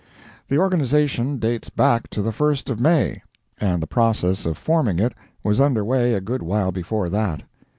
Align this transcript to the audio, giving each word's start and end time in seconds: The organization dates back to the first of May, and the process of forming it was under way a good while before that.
The 0.47 0.57
organization 0.57 1.37
dates 1.37 1.69
back 1.69 2.09
to 2.09 2.23
the 2.23 2.31
first 2.31 2.71
of 2.71 2.79
May, 2.79 3.21
and 3.59 3.83
the 3.83 3.85
process 3.85 4.47
of 4.47 4.57
forming 4.57 4.97
it 4.97 5.13
was 5.43 5.61
under 5.61 5.85
way 5.85 6.15
a 6.15 6.19
good 6.21 6.41
while 6.41 6.71
before 6.71 7.07
that. 7.09 7.43